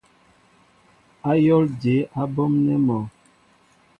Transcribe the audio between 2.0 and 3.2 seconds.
á ɓɔmnέ mɔ?